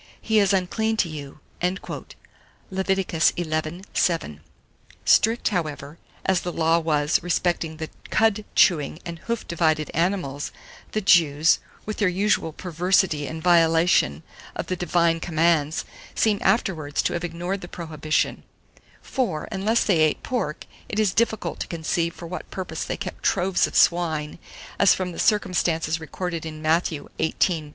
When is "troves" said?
23.21-23.67